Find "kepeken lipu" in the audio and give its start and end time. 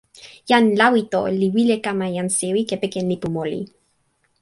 2.69-3.27